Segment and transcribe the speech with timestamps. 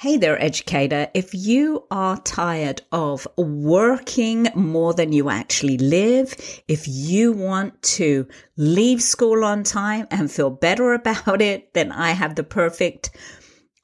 [0.00, 1.08] Hey there, educator.
[1.12, 6.34] If you are tired of working more than you actually live,
[6.66, 8.26] if you want to
[8.56, 13.10] leave school on time and feel better about it, then I have the perfect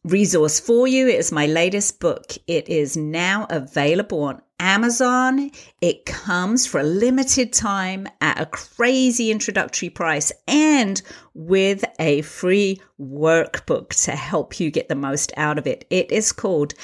[0.04, 1.06] resource for you.
[1.06, 2.32] It is my latest book.
[2.46, 5.50] It is now available on Amazon.
[5.80, 11.00] It comes for a limited time at a crazy introductory price and
[11.34, 15.84] with a free workbook to help you get the most out of it.
[15.90, 16.74] It is called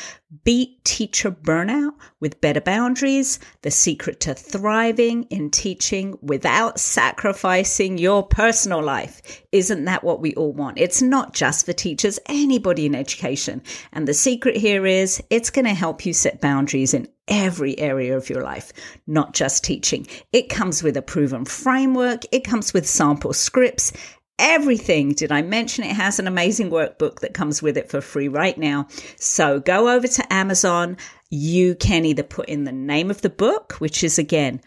[0.44, 8.26] Beat Teacher Burnout with Better Boundaries The Secret to Thriving in Teaching Without Sacrificing Your
[8.26, 9.42] Personal Life.
[9.52, 10.78] Isn't that what we all want?
[10.78, 13.62] It's not just for teachers, anybody in education.
[13.92, 18.16] And the secret here is it's going to help you set boundaries in every area
[18.16, 18.72] of your life,
[19.06, 20.06] not just teaching.
[20.32, 23.92] It comes with a proven framework, it comes with sample scripts.
[24.38, 25.12] Everything.
[25.12, 28.56] Did I mention it has an amazing workbook that comes with it for free right
[28.58, 28.88] now?
[29.16, 30.96] So go over to Amazon.
[31.30, 34.60] You can either put in the name of the book, which is again,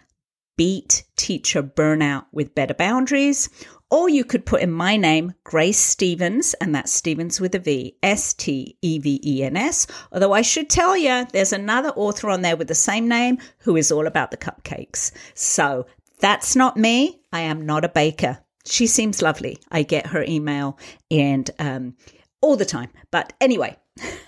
[0.58, 3.50] Beat Teacher Burnout with Better Boundaries,
[3.96, 7.96] or you could put in my name, Grace Stevens, and that's Stevens with a V,
[8.04, 9.88] S T E V E N S.
[10.12, 13.78] Although I should tell you, there's another author on there with the same name who
[13.78, 15.14] is all about the cupcakes.
[15.34, 15.86] So
[16.20, 17.22] that's not me.
[17.32, 18.38] I am not a baker.
[18.66, 19.60] She seems lovely.
[19.72, 20.78] I get her email
[21.10, 21.96] and um,
[22.42, 22.90] all the time.
[23.12, 23.78] But anyway,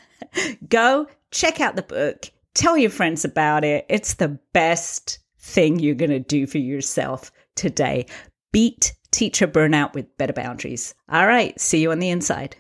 [0.70, 3.86] go check out the book, tell your friends about it.
[3.90, 8.06] It's the best thing you're going to do for yourself today.
[8.54, 10.94] Beat teacher burnout with better boundaries.
[11.10, 12.56] All right, see you on the inside.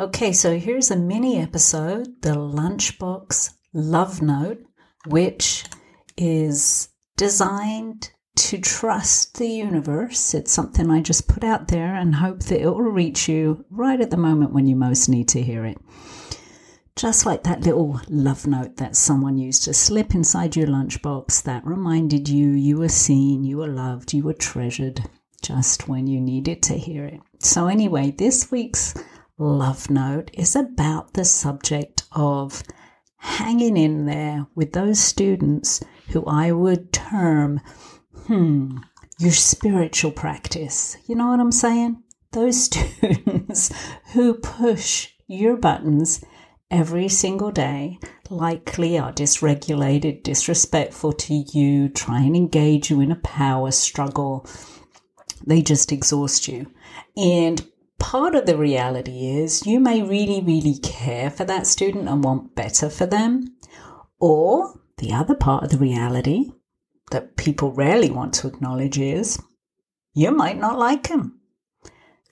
[0.00, 4.64] Okay, so here's a mini episode the Lunchbox Love Note,
[5.06, 5.64] which
[6.16, 10.34] is designed to trust the universe.
[10.34, 14.00] It's something I just put out there and hope that it will reach you right
[14.00, 15.78] at the moment when you most need to hear it.
[16.98, 21.64] Just like that little love note that someone used to slip inside your lunchbox that
[21.64, 25.08] reminded you you were seen, you were loved, you were treasured
[25.40, 27.20] just when you needed to hear it.
[27.38, 28.94] So, anyway, this week's
[29.38, 32.64] love note is about the subject of
[33.18, 37.60] hanging in there with those students who I would term,
[38.26, 38.78] hmm,
[39.20, 40.96] your spiritual practice.
[41.06, 42.02] You know what I'm saying?
[42.32, 43.72] Those students
[44.14, 46.24] who push your buttons
[46.70, 47.98] every single day
[48.30, 54.46] likely are dysregulated, disrespectful to you, try and engage you in a power struggle.
[55.46, 56.70] They just exhaust you.
[57.16, 57.66] And
[57.98, 62.54] part of the reality is you may really, really care for that student and want
[62.54, 63.56] better for them.
[64.20, 66.52] Or the other part of the reality
[67.10, 69.40] that people rarely want to acknowledge is
[70.12, 71.37] you might not like them.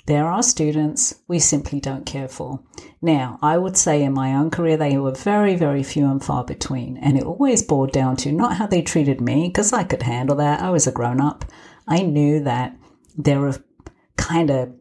[0.06, 2.60] There are students we simply don't care for.
[3.02, 6.44] Now, I would say in my own career, they were very, very few and far
[6.44, 6.96] between.
[6.98, 10.36] And it always boiled down to not how they treated me, because I could handle
[10.36, 10.60] that.
[10.60, 11.44] I was a grown up.
[11.88, 12.76] I knew that
[13.16, 13.52] their
[14.16, 14.72] kind of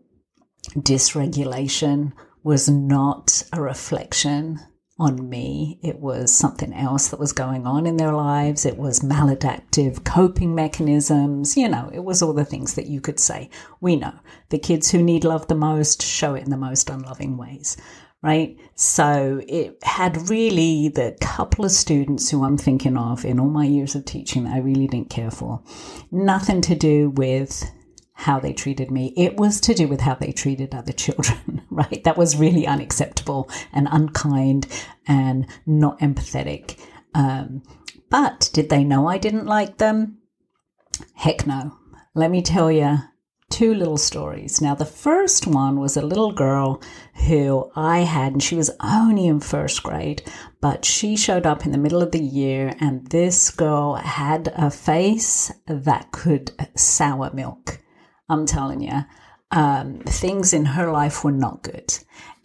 [0.76, 4.60] dysregulation was not a reflection
[4.98, 5.78] on me.
[5.84, 8.66] It was something else that was going on in their lives.
[8.66, 11.58] It was maladaptive coping mechanisms.
[11.58, 13.50] You know, it was all the things that you could say.
[13.82, 14.14] We know
[14.50, 17.78] the kids who need love the most show it in the most unloving ways.
[18.22, 18.58] Right.
[18.74, 23.66] So it had really the couple of students who I'm thinking of in all my
[23.66, 25.62] years of teaching that I really didn't care for.
[26.10, 27.70] Nothing to do with
[28.16, 29.14] how they treated me.
[29.18, 32.04] It was to do with how they treated other children, right?
[32.04, 34.68] That was really unacceptable and unkind
[35.08, 36.80] and not empathetic.
[37.14, 37.62] Um,
[38.10, 40.20] but did they know I didn't like them?
[41.14, 41.78] Heck no.
[42.14, 43.00] Let me tell you
[43.50, 44.62] two little stories.
[44.62, 46.82] Now, the first one was a little girl
[47.28, 50.24] who I had, and she was only in first grade,
[50.62, 54.72] but she showed up in the middle of the year, and this girl had a
[54.72, 57.80] face that could sour milk.
[58.30, 59.06] I'm telling you,
[59.52, 61.98] um, things in her life were not good.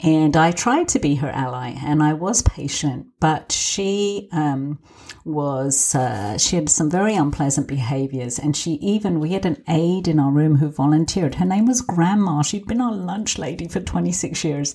[0.03, 4.79] And I tried to be her ally and I was patient, but she um,
[5.25, 8.39] was, uh, she had some very unpleasant behaviors.
[8.39, 11.35] And she even, we had an aide in our room who volunteered.
[11.35, 12.43] Her name was Grandma.
[12.43, 14.75] She'd been our lunch lady for 26 years.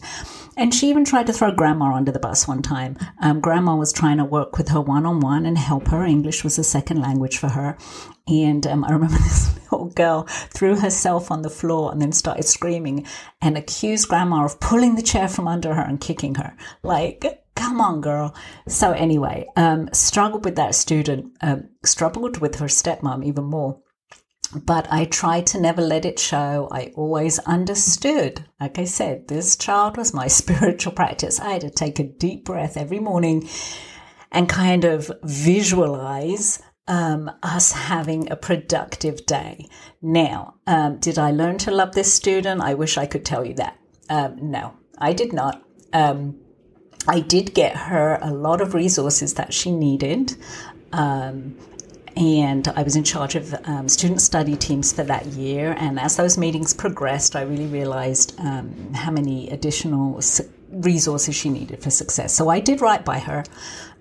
[0.58, 2.96] And she even tried to throw Grandma under the bus one time.
[3.22, 6.06] Um, Grandma was trying to work with her one on one and help her.
[6.06, 7.78] English was a second language for her.
[8.28, 12.46] And um, I remember this little girl threw herself on the floor and then started
[12.46, 13.06] screaming
[13.42, 16.56] and accused grandma of pulling the chair from under her and kicking her.
[16.84, 18.36] Like, come on, girl.
[18.68, 23.80] So, anyway, um, struggled with that student, um, struggled with her stepmom even more.
[24.66, 26.68] but I tried to never let it show.
[26.72, 28.46] I always understood.
[28.60, 31.40] Like I said, this child was my spiritual practice.
[31.40, 33.50] I had to take a deep breath every morning
[34.32, 39.68] and kind of visualize um, us having a productive day.
[40.02, 42.62] Now, um, did I learn to love this student?
[42.62, 43.78] I wish I could tell you that.
[44.10, 45.64] Um, no, I did not.
[45.94, 46.38] Um,
[47.08, 50.36] I did get her a lot of resources that she needed.
[50.92, 51.56] Um,
[52.16, 55.76] and I was in charge of um, student study teams for that year.
[55.78, 60.22] And as those meetings progressed, I really realized um, how many additional
[60.72, 62.34] resources she needed for success.
[62.34, 63.44] So I did right by her.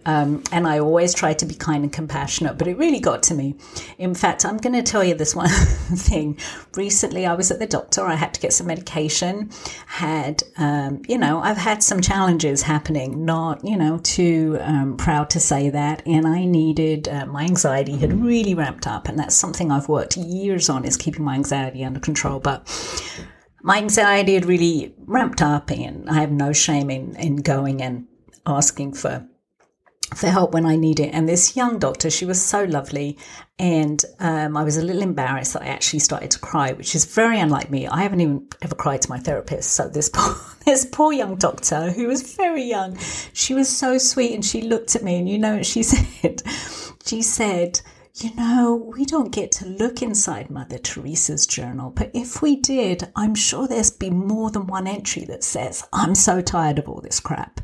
[0.06, 3.34] Um, and I always try to be kind and compassionate, but it really got to
[3.34, 3.56] me.
[3.98, 6.38] In fact, I'm going to tell you this one thing.
[6.76, 8.04] Recently, I was at the doctor.
[8.04, 9.50] I had to get some medication.
[9.86, 13.24] Had, um, you know, I've had some challenges happening.
[13.24, 16.06] Not, you know, too um, proud to say that.
[16.06, 20.16] And I needed uh, my anxiety had really ramped up, and that's something I've worked
[20.16, 22.40] years on is keeping my anxiety under control.
[22.40, 22.68] But
[23.62, 28.06] my anxiety had really ramped up, and I have no shame in in going and
[28.46, 29.26] asking for
[30.14, 31.10] for help when I need it.
[31.12, 33.18] And this young doctor, she was so lovely.
[33.58, 37.04] And um, I was a little embarrassed that I actually started to cry, which is
[37.04, 37.86] very unlike me.
[37.86, 39.72] I haven't even ever cried to my therapist.
[39.72, 42.98] So this poor, this poor young doctor who was very young,
[43.32, 44.34] she was so sweet.
[44.34, 46.42] And she looked at me and you know what she said?
[47.06, 47.80] She said,
[48.16, 53.10] you know, we don't get to look inside Mother Teresa's journal, but if we did,
[53.16, 57.00] I'm sure there's be more than one entry that says, I'm so tired of all
[57.00, 57.60] this crap.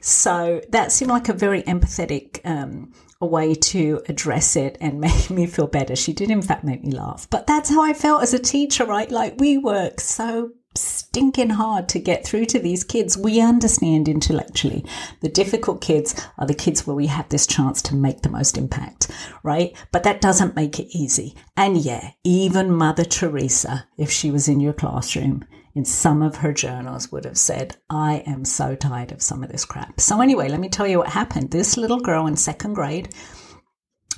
[0.00, 5.46] So that seemed like a very empathetic um, way to address it and make me
[5.46, 5.96] feel better.
[5.96, 7.28] She did, in fact, make me laugh.
[7.30, 9.10] But that's how I felt as a teacher, right?
[9.10, 13.18] Like we work so stinking hard to get through to these kids.
[13.18, 14.84] We understand intellectually.
[15.20, 18.56] The difficult kids are the kids where we have this chance to make the most
[18.56, 19.10] impact,
[19.42, 19.76] right?
[19.90, 21.34] But that doesn't make it easy.
[21.56, 25.44] And yeah, even Mother Teresa, if she was in your classroom,
[25.74, 29.50] in some of her journals would have said, I am so tired of some of
[29.50, 30.00] this crap.
[30.00, 31.50] So, anyway, let me tell you what happened.
[31.50, 33.14] This little girl in second grade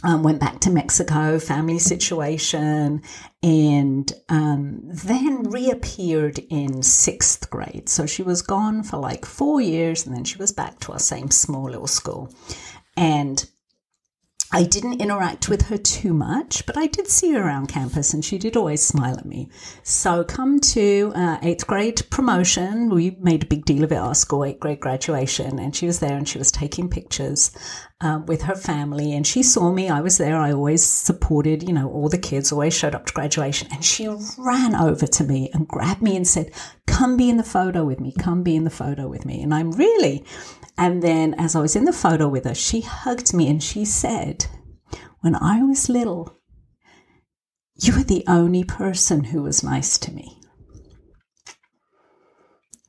[0.03, 3.03] um, went back to Mexico, family situation,
[3.43, 7.89] and um, then reappeared in sixth grade.
[7.89, 10.99] So she was gone for like four years, and then she was back to our
[10.99, 12.35] same small little school.
[12.97, 13.45] And
[14.55, 18.23] I didn't interact with her too much, but I did see her around campus and
[18.23, 19.49] she did always smile at me.
[19.83, 24.15] So, come to uh, eighth grade promotion, we made a big deal of it, our
[24.15, 27.51] school eighth grade graduation, and she was there and she was taking pictures
[28.03, 29.13] uh, with her family.
[29.13, 32.51] And she saw me, I was there, I always supported, you know, all the kids,
[32.51, 33.69] always showed up to graduation.
[33.71, 36.53] And she ran over to me and grabbed me and said,
[36.87, 39.41] Come be in the photo with me, come be in the photo with me.
[39.43, 40.25] And I'm really,
[40.77, 43.85] and then as I was in the photo with her, she hugged me and she
[43.85, 44.47] said,
[45.21, 46.39] When I was little,
[47.77, 50.41] you were the only person who was nice to me.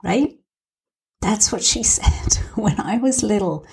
[0.03, 0.39] Right?
[1.21, 2.33] That's what she said.
[2.55, 3.65] When I was little,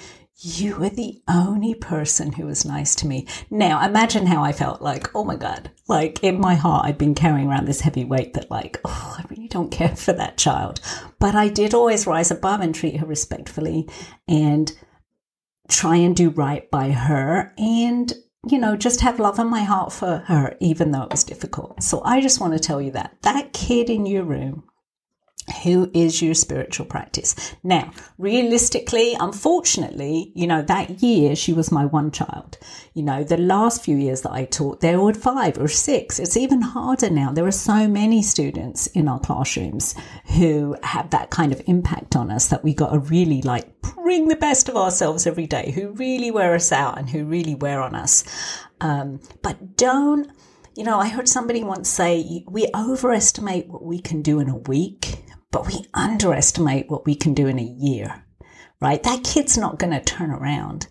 [0.42, 3.26] you were the only person who was nice to me.
[3.50, 7.14] Now, imagine how I felt like, oh my God, like in my heart, I'd been
[7.14, 10.80] carrying around this heavy weight that, like, oh, I really don't care for that child.
[11.18, 13.88] But I did always rise above and treat her respectfully
[14.26, 14.72] and
[15.68, 18.10] try and do right by her and,
[18.48, 21.82] you know, just have love in my heart for her, even though it was difficult.
[21.82, 24.64] So I just want to tell you that that kid in your room
[25.62, 27.54] who is your spiritual practice.
[27.62, 32.58] Now, realistically, unfortunately, you know, that year she was my one child.
[32.94, 36.18] You know, the last few years that I taught, there were five or six.
[36.18, 37.32] It's even harder now.
[37.32, 39.94] There are so many students in our classrooms
[40.36, 44.28] who have that kind of impact on us that we got to really like bring
[44.28, 47.80] the best of ourselves every day, who really wear us out and who really wear
[47.80, 48.24] on us.
[48.80, 50.30] Um, but don't
[50.76, 54.56] you know, I heard somebody once say we overestimate what we can do in a
[54.56, 55.16] week
[55.50, 58.24] but we underestimate what we can do in a year,
[58.80, 59.02] right?
[59.02, 60.86] That kid's not going to turn around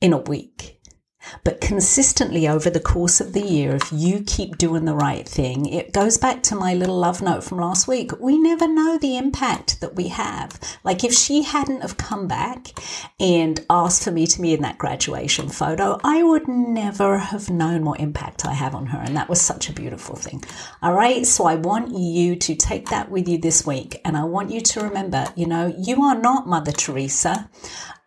[0.00, 0.80] in a week.
[1.44, 5.66] But consistently over the course of the year, if you keep doing the right thing,
[5.66, 8.12] it goes back to my little love note from last week.
[8.20, 10.58] We never know the impact that we have.
[10.84, 12.68] Like if she hadn't have come back
[13.20, 17.84] and asked for me to be in that graduation photo, I would never have known
[17.84, 18.98] what impact I have on her.
[18.98, 20.42] And that was such a beautiful thing.
[20.82, 21.26] All right.
[21.26, 24.00] So I want you to take that with you this week.
[24.04, 27.48] And I want you to remember, you know, you are not Mother Teresa.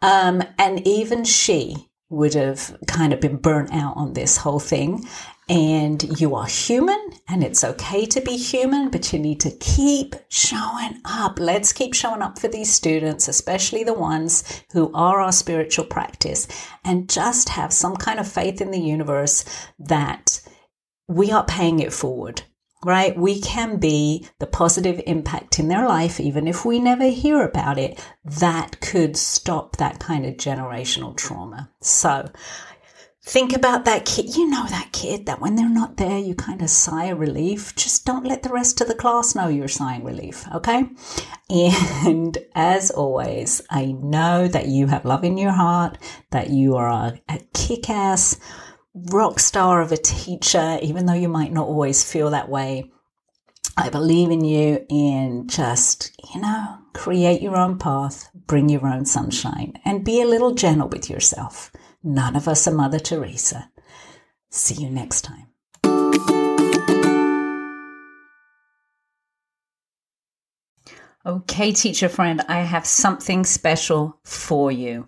[0.01, 5.03] Um, and even she would have kind of been burnt out on this whole thing.
[5.47, 10.15] And you are human and it's okay to be human, but you need to keep
[10.29, 11.39] showing up.
[11.39, 16.47] Let's keep showing up for these students, especially the ones who are our spiritual practice,
[16.83, 19.45] and just have some kind of faith in the universe
[19.77, 20.41] that
[21.07, 22.41] we are paying it forward
[22.85, 23.17] right?
[23.17, 27.79] We can be the positive impact in their life, even if we never hear about
[27.79, 31.71] it, that could stop that kind of generational trauma.
[31.81, 32.29] So
[33.23, 34.35] think about that kid.
[34.35, 37.75] You know that kid that when they're not there, you kind of sigh relief.
[37.75, 40.87] Just don't let the rest of the class know you're sighing relief, okay?
[41.49, 45.97] And as always, I know that you have love in your heart,
[46.29, 48.39] that you are a, a kick ass
[48.95, 52.91] rock star of a teacher, even though you might not always feel that way.
[53.77, 59.05] I believe in you and just, you know, create your own path, bring your own
[59.05, 61.71] sunshine, and be a little gentle with yourself.
[62.01, 63.69] None of us are Mother Teresa.
[64.49, 65.47] See you next time.
[71.25, 75.05] Okay, teacher friend, I have something special for you.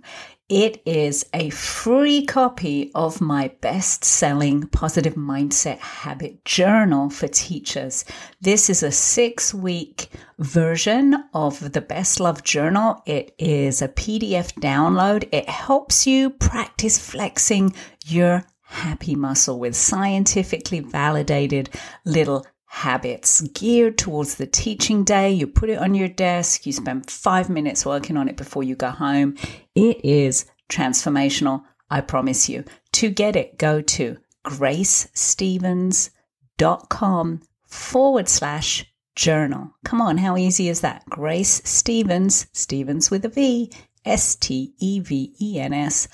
[0.50, 8.06] It is a free copy of my best selling positive mindset habit journal for teachers.
[8.40, 13.04] This is a six week version of the best love journal.
[13.06, 15.28] It is a PDF download.
[15.34, 17.76] It helps you practice flexing
[18.06, 21.70] your happy muscle with scientifically validated
[22.06, 25.32] little habits geared towards the teaching day.
[25.32, 28.76] You put it on your desk, you spend five minutes working on it before you
[28.76, 29.36] go home.
[29.74, 32.66] It is transformational, I promise you.
[32.94, 39.72] To get it, go to gracestevens.com forward slash journal.
[39.84, 41.04] Come on, how easy is that?
[41.10, 43.72] Grace Stevens, Stevens with a V,
[44.06, 46.08] S T E V E N S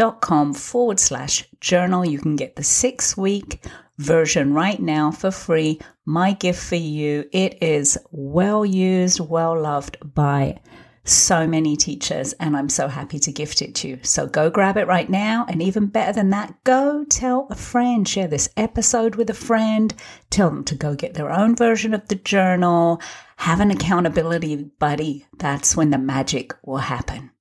[0.00, 2.06] dot com forward slash journal.
[2.06, 3.66] You can get the six week
[3.98, 5.78] version right now for free.
[6.06, 7.28] My gift for you.
[7.32, 10.58] It is well used, well loved by
[11.04, 13.98] so many teachers, and I'm so happy to gift it to you.
[14.02, 15.44] So go grab it right now.
[15.48, 19.92] And even better than that, go tell a friend, share this episode with a friend,
[20.30, 23.02] tell them to go get their own version of the journal,
[23.36, 25.26] have an accountability buddy.
[25.36, 27.32] That's when the magic will happen.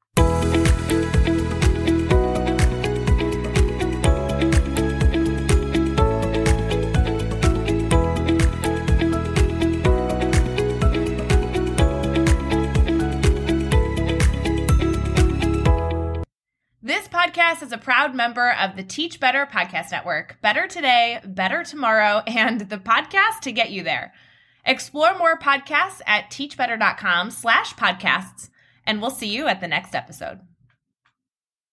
[17.69, 20.37] Is a proud member of the Teach Better Podcast Network.
[20.41, 24.11] Better today, better tomorrow, and the podcast to get you there.
[24.65, 28.49] Explore more podcasts at teachbetter.com slash podcasts,
[28.87, 30.39] and we'll see you at the next episode.